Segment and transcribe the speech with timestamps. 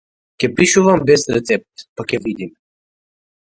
[0.43, 2.57] Ќе пишувам без рецепт, па ќе видиме.